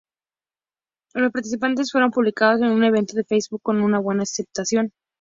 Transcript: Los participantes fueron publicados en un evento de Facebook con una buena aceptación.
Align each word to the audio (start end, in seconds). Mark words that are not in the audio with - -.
Los 1.13 1.31
participantes 1.31 1.91
fueron 1.91 2.09
publicados 2.09 2.59
en 2.61 2.69
un 2.71 2.83
evento 2.83 3.15
de 3.15 3.23
Facebook 3.23 3.61
con 3.61 3.81
una 3.83 3.99
buena 3.99 4.23
aceptación. 4.23 4.91